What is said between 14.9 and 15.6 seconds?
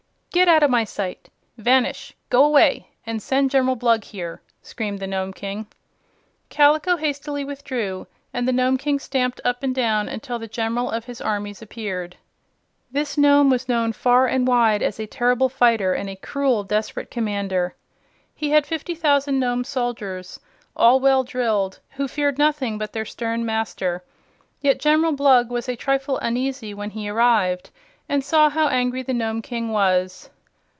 a terrible